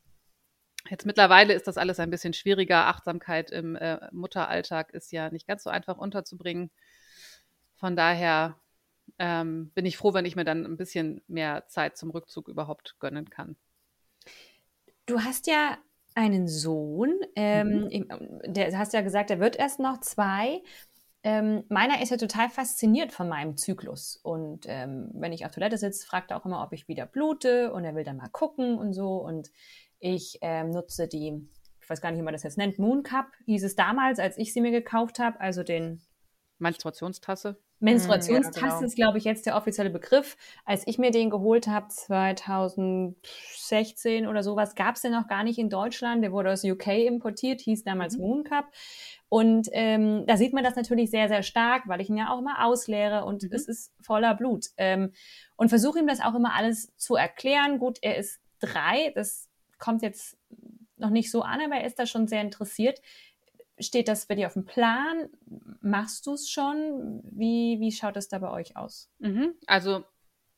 [0.90, 2.88] Jetzt mittlerweile ist das alles ein bisschen schwieriger.
[2.88, 6.70] Achtsamkeit im äh, Mutteralltag ist ja nicht ganz so einfach unterzubringen.
[7.76, 8.56] Von daher
[9.20, 12.96] ähm, bin ich froh, wenn ich mir dann ein bisschen mehr Zeit zum Rückzug überhaupt
[13.00, 13.56] gönnen kann.
[15.06, 15.78] Du hast ja
[16.16, 18.08] einen Sohn, ähm, mhm.
[18.46, 20.64] der hast ja gesagt, er wird erst noch zwei.
[21.24, 24.20] ähm, meiner ist ja total fasziniert von meinem Zyklus.
[24.22, 27.74] Und ähm, wenn ich auf Toilette sitze, fragt er auch immer, ob ich wieder blute
[27.74, 29.18] und er will dann mal gucken und so.
[29.18, 29.52] Und
[30.00, 31.50] ich ähm, nutze die,
[31.82, 34.38] ich weiß gar nicht, wie man das jetzt nennt, Moon Cup, hieß es damals, als
[34.38, 36.00] ich sie mir gekauft habe, also den
[36.60, 37.58] Menstruationstasse.
[37.80, 38.86] Menstruationstasse Ja, genau.
[38.86, 40.38] ist, glaube ich, jetzt der offizielle Begriff.
[40.64, 45.60] Als ich mir den geholt habe, 2016 oder sowas, gab es den noch gar nicht
[45.60, 46.24] in Deutschland.
[46.24, 48.22] Der wurde aus UK importiert, hieß damals Mhm.
[48.24, 48.66] Moon Cup.
[49.30, 52.40] Und ähm, da sieht man das natürlich sehr, sehr stark, weil ich ihn ja auch
[52.40, 53.50] immer ausleere und Mhm.
[53.52, 54.68] es ist voller Blut.
[54.78, 55.12] Ähm,
[55.58, 57.80] und versuche ihm das auch immer alles zu erklären.
[57.80, 60.38] Gut, er ist drei, das kommt jetzt
[60.98, 63.02] noch nicht so an, aber er ist da schon sehr interessiert.
[63.80, 65.30] Steht das bei dir auf dem Plan?
[65.82, 67.22] Machst du es schon?
[67.24, 69.10] Wie, wie schaut es da bei euch aus?
[69.20, 69.54] Mhm.
[69.68, 70.04] Also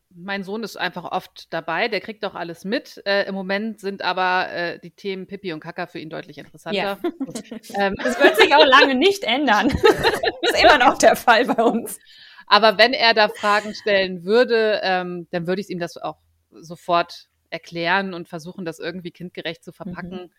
[0.09, 3.01] mein Sohn ist einfach oft dabei, der kriegt auch alles mit.
[3.05, 6.97] Äh, Im Moment sind aber äh, die Themen Pipi und Kaka für ihn deutlich interessanter.
[7.75, 9.67] Ähm, Das wird sich auch lange nicht ändern.
[9.69, 9.83] Das
[10.53, 11.99] ist immer noch der Fall bei uns.
[12.45, 16.17] aber wenn er da Fragen stellen würde, ähm, dann würde ich ihm das auch
[16.51, 20.31] sofort erklären und versuchen, das irgendwie kindgerecht zu verpacken.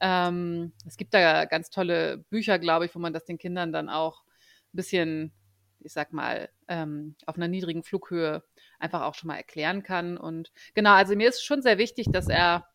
[0.00, 3.88] Ähm, es gibt da ganz tolle Bücher, glaube ich, wo man das den Kindern dann
[3.88, 4.24] auch
[4.72, 5.32] ein bisschen,
[5.80, 8.42] ich sag mal, ähm, auf einer niedrigen Flughöhe
[8.78, 10.16] einfach auch schon mal erklären kann.
[10.16, 12.66] Und genau, also mir ist schon sehr wichtig, dass er,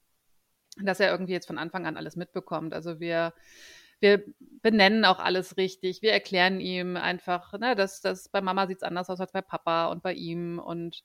[0.78, 2.74] dass er irgendwie jetzt von Anfang an alles mitbekommt.
[2.74, 3.34] Also wir,
[4.00, 4.24] wir
[4.62, 6.02] benennen auch alles richtig.
[6.02, 9.42] Wir erklären ihm einfach, ne, dass das bei Mama sieht es anders aus als bei
[9.42, 10.60] Papa und bei ihm.
[10.60, 11.04] Und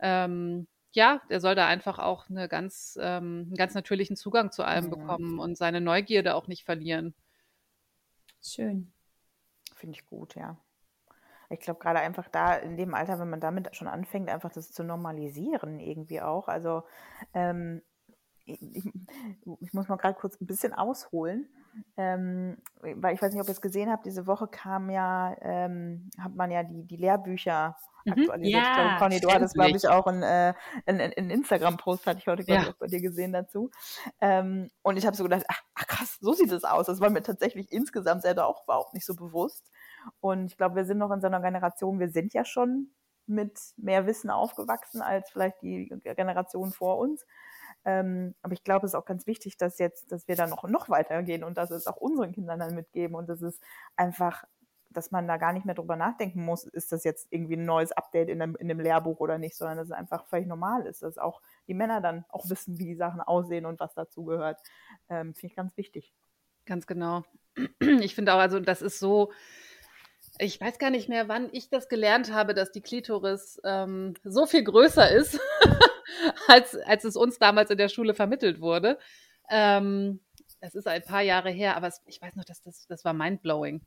[0.00, 4.64] ähm, ja, der soll da einfach auch eine ganz, ähm, einen ganz natürlichen Zugang zu
[4.64, 4.90] allem Mhm.
[4.90, 7.14] bekommen und seine Neugierde auch nicht verlieren.
[8.42, 8.92] Schön.
[9.74, 10.58] Finde ich gut, ja.
[11.50, 14.72] Ich glaube, gerade einfach da in dem Alter, wenn man damit schon anfängt, einfach das
[14.72, 16.48] zu normalisieren, irgendwie auch.
[16.48, 16.84] Also,
[17.34, 17.82] ähm,
[18.46, 18.84] ich, ich,
[19.60, 21.48] ich muss mal gerade kurz ein bisschen ausholen,
[21.96, 26.10] ähm, weil ich weiß nicht, ob ihr es gesehen habt, diese Woche kam ja, ähm,
[26.18, 28.12] hat man ja die, die Lehrbücher Mhm.
[28.12, 28.66] aktualisiert.
[28.66, 30.54] ich glaube, Ja, Conny, du hattest, glaube ich, auch einen, äh,
[30.86, 32.68] einen, einen Instagram-Post, hatte ich heute, glaube Ja.
[32.68, 33.70] ich, auch bei dir gesehen dazu.
[34.20, 36.86] Ähm, und ich habe so gedacht, ach, ach krass, so sieht es aus.
[36.86, 39.70] Das war mir tatsächlich insgesamt selber auch überhaupt nicht so bewusst.
[40.20, 42.90] Und ich glaube, wir sind noch in so einer Generation, wir sind ja schon
[43.26, 47.26] mit mehr Wissen aufgewachsen als vielleicht die Generation vor uns.
[47.84, 50.64] Ähm, aber ich glaube, es ist auch ganz wichtig, dass jetzt, dass wir da noch,
[50.64, 53.58] noch weitergehen und dass es auch unseren Kindern dann mitgeben und dass es
[53.96, 54.44] einfach,
[54.90, 57.92] dass man da gar nicht mehr drüber nachdenken muss, ist das jetzt irgendwie ein neues
[57.92, 61.02] Update in dem, in dem Lehrbuch oder nicht, sondern dass es einfach völlig normal ist,
[61.02, 64.60] dass auch die Männer dann auch wissen, wie die Sachen aussehen und was dazugehört.
[65.08, 66.12] Ähm, Finde ich ganz wichtig.
[66.66, 67.24] Ganz genau.
[68.00, 69.32] Ich finde auch, also das ist so,
[70.38, 74.46] ich weiß gar nicht mehr, wann ich das gelernt habe, dass die Klitoris ähm, so
[74.46, 75.38] viel größer ist,
[76.48, 78.98] als, als es uns damals in der Schule vermittelt wurde.
[79.48, 80.20] Ähm,
[80.60, 83.12] das ist ein paar Jahre her, aber es, ich weiß noch, dass das, das war
[83.12, 83.84] mindblowing.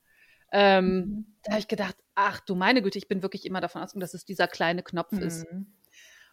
[0.52, 4.02] Ähm, Da habe ich gedacht, ach du meine Güte, ich bin wirklich immer davon ausgegangen,
[4.02, 5.52] dass es dieser kleine Knopf ist.
[5.52, 5.74] Mhm.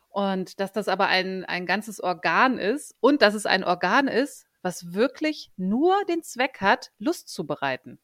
[0.08, 4.46] Und dass das aber ein, ein ganzes Organ ist und dass es ein Organ ist,
[4.62, 7.98] was wirklich nur den Zweck hat, Lust zu bereiten.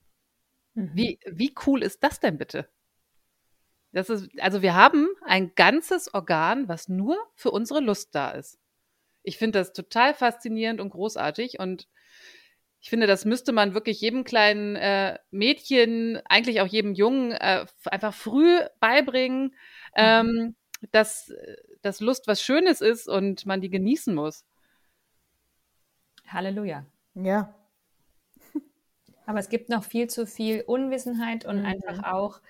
[0.75, 0.91] Mhm.
[0.95, 2.69] Wie, wie cool ist das denn bitte?
[3.93, 8.59] Das ist, also wir haben ein ganzes Organ, was nur für unsere Lust da ist.
[9.23, 11.89] Ich finde das total faszinierend und großartig und
[12.81, 17.67] ich finde, das müsste man wirklich jedem kleinen äh, Mädchen, eigentlich auch jedem Jungen, äh,
[17.87, 19.57] einfach früh beibringen,
[19.97, 20.55] ähm,
[20.93, 21.33] dass,
[21.83, 24.45] dass Lust was Schönes ist und man die genießen muss.
[26.29, 26.85] Halleluja.
[27.15, 27.55] Ja.
[29.27, 31.67] Aber es gibt noch viel zu viel Unwissenheit und Mhm.
[31.67, 32.41] einfach auch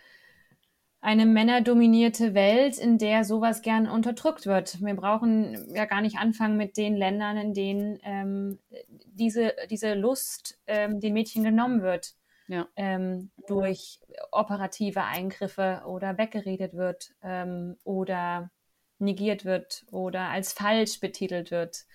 [1.00, 4.80] eine männerdominierte Welt, in der sowas gern unterdrückt wird.
[4.80, 10.58] Wir brauchen ja gar nicht anfangen mit den Ländern, in denen ähm, diese, diese Lust
[10.66, 12.14] ähm, den Mädchen genommen wird.
[12.48, 12.66] Ja.
[12.76, 18.50] Ähm, durch operative Eingriffe oder weggeredet wird ähm, oder
[18.98, 21.86] negiert wird oder als falsch betitelt wird.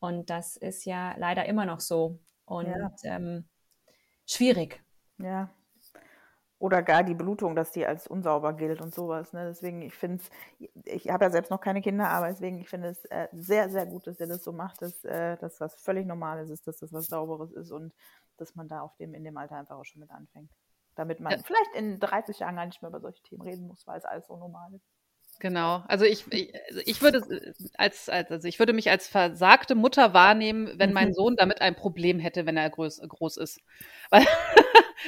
[0.00, 2.18] Und das ist ja leider immer noch so.
[2.44, 2.92] Und Ja.
[3.04, 3.44] ähm,
[4.26, 4.82] schwierig.
[5.18, 5.50] Ja.
[6.60, 9.32] Oder gar die Blutung, dass die als unsauber gilt und sowas.
[9.32, 9.46] Ne?
[9.48, 10.30] Deswegen, ich finde es,
[10.84, 13.86] ich habe ja selbst noch keine Kinder, aber deswegen, ich finde es äh, sehr, sehr
[13.86, 16.92] gut, dass ihr das so macht, dass äh, das was völlig Normales ist, dass das
[16.92, 17.94] was Sauberes ist und
[18.36, 20.50] dass man da auf dem, in dem Alter einfach auch schon mit anfängt.
[20.96, 21.38] Damit man Ja.
[21.42, 24.26] vielleicht in 30 Jahren gar nicht mehr über solche Themen reden muss, weil es alles
[24.26, 24.86] so normal ist.
[25.40, 25.82] Genau.
[25.88, 27.22] Also ich, ich, also ich würde
[27.78, 31.14] als, als, also ich würde mich als versagte Mutter wahrnehmen, wenn mein Mhm.
[31.14, 33.60] Sohn damit ein Problem hätte, wenn er groß, groß ist.
[34.10, 34.26] Weil,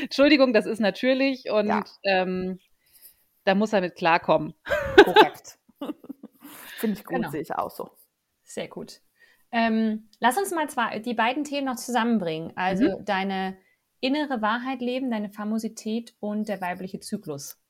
[0.00, 1.84] Entschuldigung, das ist natürlich und Ja.
[2.04, 2.58] ähm,
[3.44, 4.54] da muss er mit klarkommen.
[4.96, 5.58] Korrekt.
[6.78, 7.30] finde ich gut, Genau.
[7.30, 7.90] sehe ich auch so.
[8.44, 9.00] Sehr gut.
[9.50, 12.52] Ähm, lass uns mal zwei, die beiden Themen noch zusammenbringen.
[12.56, 13.56] Also deine
[14.00, 17.60] innere Wahrheit leben, deine Famosität und der weibliche Zyklus.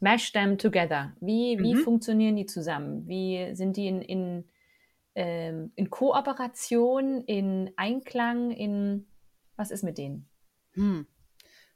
[0.00, 1.16] Mash them together.
[1.20, 1.78] Wie, wie mhm.
[1.78, 3.08] funktionieren die zusammen?
[3.08, 4.48] Wie sind die in, in,
[5.14, 9.06] ähm, in Kooperation, in Einklang, in
[9.56, 10.28] was ist mit denen?
[10.74, 11.06] Hm.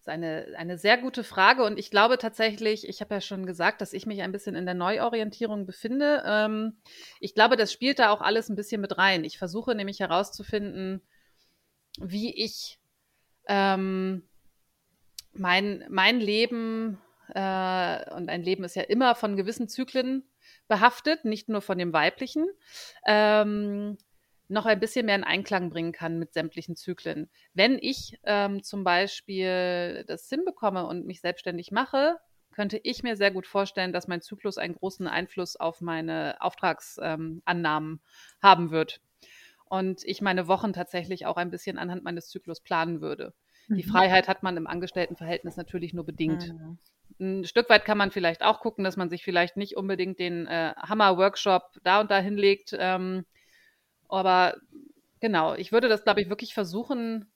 [0.08, 3.92] Eine, eine sehr gute Frage und ich glaube tatsächlich, ich habe ja schon gesagt, dass
[3.92, 6.22] ich mich ein bisschen in der Neuorientierung befinde.
[6.26, 6.78] Ähm,
[7.20, 9.24] ich glaube, das spielt da auch alles ein bisschen mit rein.
[9.24, 11.02] Ich versuche nämlich herauszufinden,
[12.00, 12.78] wie ich
[13.48, 14.22] ähm,
[15.32, 16.98] mein, mein Leben,
[17.34, 20.24] äh, und ein Leben ist ja immer von gewissen Zyklen
[20.66, 22.46] behaftet, nicht nur von dem weiblichen,
[23.06, 23.98] ähm,
[24.48, 27.28] noch ein bisschen mehr in Einklang bringen kann mit sämtlichen Zyklen.
[27.54, 32.16] Wenn ich ähm, zum Beispiel das hinbekomme und mich selbstständig mache,
[32.52, 37.92] könnte ich mir sehr gut vorstellen, dass mein Zyklus einen großen Einfluss auf meine Auftragsannahmen
[37.92, 38.00] ähm,
[38.42, 39.00] haben wird
[39.68, 43.34] und ich meine Wochen tatsächlich auch ein bisschen anhand meines Zyklus planen würde.
[43.68, 43.76] Mhm.
[43.76, 46.52] Die Freiheit hat man im Angestelltenverhältnis natürlich nur bedingt.
[46.52, 46.78] Mhm.
[47.20, 50.46] Ein Stück weit kann man vielleicht auch gucken, dass man sich vielleicht nicht unbedingt den
[50.46, 52.76] äh, Hammer-Workshop da und da hinlegt.
[52.78, 53.24] Ähm,
[54.08, 54.56] aber
[55.20, 57.30] genau, ich würde das, glaube ich, wirklich versuchen,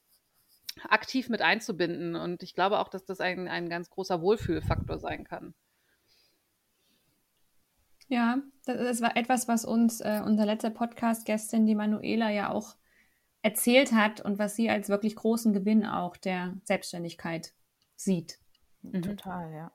[0.89, 2.17] aktiv mit einzubinden.
[2.17, 5.55] Und ich glaube auch, dass das ein, ein ganz großer Wohlfühlfaktor sein kann.
[8.09, 12.77] Ja, das war etwas, was uns äh, unser letzter Podcast-Gästin, die Manuela, ja auch
[13.41, 17.55] erzählt hat und was sie als wirklich großen Gewinn auch der Selbstständigkeit
[17.97, 18.39] sieht.
[18.83, 19.03] Mhm.
[19.03, 19.73] Total, ja.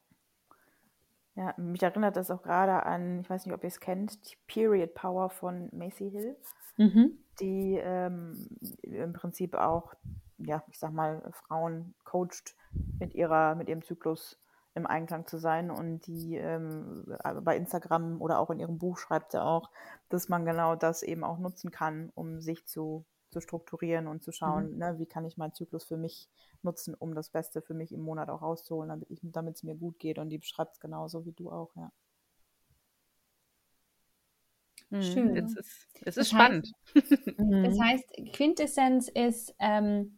[1.36, 4.38] Ja, mich erinnert das auch gerade an, ich weiß nicht, ob ihr es kennt, die
[4.48, 6.36] Period Power von Macy Hill,
[6.78, 7.18] mhm.
[7.40, 8.48] die ähm,
[8.82, 9.94] im Prinzip auch,
[10.38, 12.56] ja, ich sag mal, Frauen coacht
[13.00, 14.40] mit ihrer, mit ihrem Zyklus
[14.78, 15.70] im Einklang zu sein.
[15.72, 19.72] Und die ähm, also bei Instagram oder auch in ihrem Buch schreibt sie auch,
[20.10, 24.32] dass man genau das eben auch nutzen kann, um sich zu, zu strukturieren und zu
[24.32, 24.78] schauen, mhm.
[24.78, 26.30] ne, wie kann ich meinen Zyklus für mich
[26.62, 30.20] nutzen, um das Beste für mich im Monat auch rauszuholen, damit es mir gut geht.
[30.20, 31.92] Und die beschreibt es genauso wie du auch, ja.
[34.90, 35.02] Mhm.
[35.02, 35.36] Schön.
[35.38, 36.72] Es ist, es ist spannend.
[36.96, 37.06] Heißt,
[37.38, 40.18] das heißt, Quintessenz ist, ähm,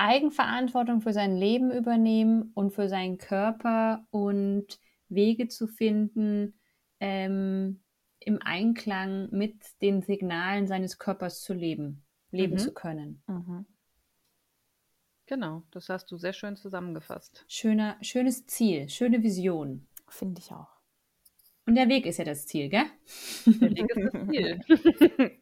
[0.00, 4.80] Eigenverantwortung für sein Leben übernehmen und für seinen Körper und
[5.10, 6.58] Wege zu finden,
[7.00, 7.82] ähm,
[8.18, 12.58] im Einklang mit den Signalen seines Körpers zu leben, leben mhm.
[12.58, 13.22] zu können.
[13.26, 13.66] Mhm.
[15.26, 17.44] Genau, das hast du sehr schön zusammengefasst.
[17.46, 19.86] Schöner, schönes Ziel, schöne Vision.
[20.08, 20.79] Finde ich auch.
[21.66, 22.86] Und der Weg ist ja das Ziel, gell?
[23.46, 24.60] Der Weg ist das Ziel.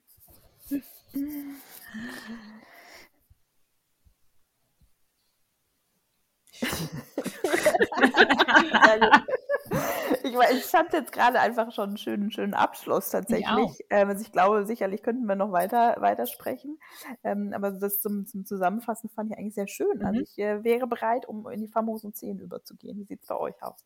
[10.24, 13.84] ich, ich fand jetzt gerade einfach schon einen schönen, schönen Abschluss tatsächlich.
[13.90, 16.78] Ähm, also ich glaube, sicherlich könnten wir noch weiter, weiter sprechen.
[17.22, 20.00] Ähm, aber das zum, zum Zusammenfassen fand ich eigentlich sehr schön.
[20.00, 20.06] Also mhm.
[20.18, 22.98] Also ich äh, wäre bereit, um in die famosen 10 überzugehen.
[22.98, 23.84] Wie sieht es bei euch aus?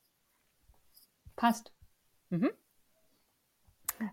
[1.37, 1.73] Passt.
[2.33, 2.51] Mhm.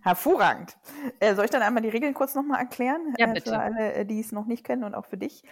[0.03, 0.77] Hervorragend.
[1.19, 3.15] Äh, soll ich dann einmal die Regeln kurz nochmal erklären?
[3.17, 3.49] Ja, bitte.
[3.49, 5.43] Äh, für alle, äh, die es noch nicht kennen und auch für dich.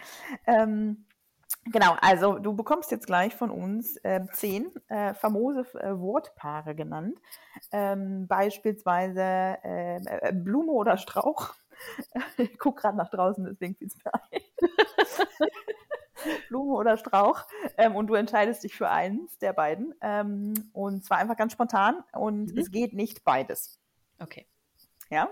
[0.46, 1.04] Ähm,
[1.64, 7.18] Genau, also du bekommst jetzt gleich von uns äh, zehn äh, famose äh, Wortpaare genannt.
[7.72, 11.54] Ähm, beispielsweise ähm, äh, Blume oder Strauch.
[12.36, 14.40] ich gucke gerade nach draußen, deswegen fiel es mir ein.
[16.48, 17.44] Blume oder Strauch.
[17.76, 19.94] Ähm, und du entscheidest dich für eins der beiden.
[20.00, 22.02] Ähm, und zwar einfach ganz spontan.
[22.12, 22.58] Und mhm.
[22.58, 23.80] es geht nicht beides.
[24.18, 24.46] Okay.
[25.10, 25.28] Ja?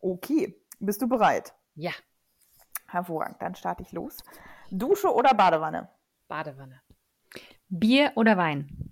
[0.00, 0.60] Okay.
[0.80, 1.54] Bist du bereit?
[1.74, 1.92] Ja.
[2.86, 3.40] Hervorragend.
[3.40, 4.18] Dann starte ich los.
[4.70, 5.88] Dusche oder Badewanne?
[6.28, 6.80] Badewanne.
[7.68, 8.88] Bier oder Wein?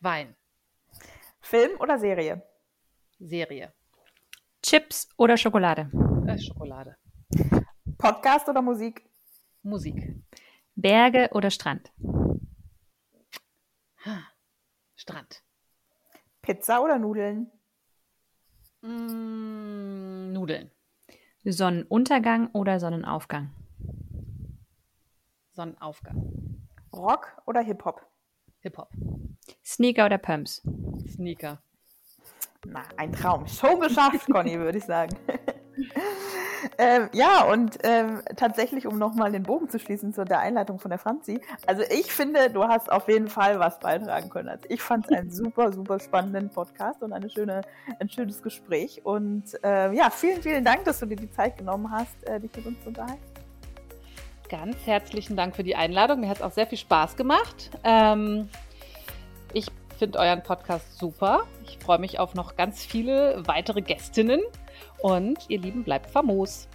[0.00, 0.36] Wein.
[1.40, 2.42] Film oder Serie?
[3.18, 3.72] Serie.
[4.62, 5.90] Chips oder Schokolade?
[6.26, 6.96] Äh, Schokolade.
[7.98, 9.08] Podcast oder Musik?
[9.62, 10.14] Musik.
[10.74, 11.92] Berge oder Strand?
[14.96, 15.42] Strand.
[16.40, 17.50] Pizza oder Nudeln?
[18.82, 20.70] Mm, Nudeln.
[21.44, 23.50] Sonnenuntergang oder Sonnenaufgang?
[25.52, 26.66] Sonnenaufgang.
[26.92, 28.00] Rock oder Hip-Hop?
[28.60, 28.88] Hip-Hop.
[29.64, 30.62] Sneaker oder Pumps?
[31.06, 31.62] Sneaker.
[32.66, 33.46] Na, ein Traum.
[33.46, 35.14] Schon geschafft, Conny, würde ich sagen.
[36.78, 40.90] ähm, ja, und ähm, tatsächlich, um nochmal den Bogen zu schließen zu der Einleitung von
[40.90, 41.40] der Franzi.
[41.66, 44.48] Also ich finde, du hast auf jeden Fall was beitragen können.
[44.48, 47.62] Also ich fand es einen super, super spannenden Podcast und eine schöne,
[48.00, 49.00] ein schönes Gespräch.
[49.04, 52.54] Und äh, ja, vielen, vielen Dank, dass du dir die Zeit genommen hast, äh, dich
[52.56, 53.22] mit uns zu unterhalten.
[54.48, 56.20] Ganz herzlichen Dank für die Einladung.
[56.20, 57.70] Mir hat es auch sehr viel Spaß gemacht.
[57.82, 58.48] Ähm,
[59.52, 59.66] ich
[59.98, 61.44] finde euren Podcast super.
[61.66, 64.40] Ich freue mich auf noch ganz viele weitere Gästinnen.
[65.04, 66.66] Und ihr Lieben, bleibt famos.